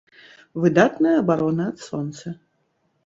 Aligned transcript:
Выдатная 0.63 1.13
абарона 1.25 1.67
ад 1.73 1.77
сонца! 1.91 2.37